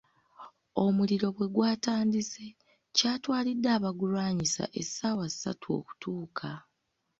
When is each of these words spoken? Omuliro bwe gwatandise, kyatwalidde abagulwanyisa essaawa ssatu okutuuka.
Omuliro 0.83 1.27
bwe 1.35 1.47
gwatandise, 1.55 2.45
kyatwalidde 2.95 3.69
abagulwanyisa 3.77 4.63
essaawa 4.81 5.25
ssatu 5.31 5.67
okutuuka. 5.79 6.49